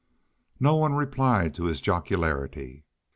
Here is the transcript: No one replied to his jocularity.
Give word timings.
No 0.59 0.77
one 0.77 0.93
replied 0.95 1.53
to 1.53 1.65
his 1.65 1.79
jocularity. 1.79 2.85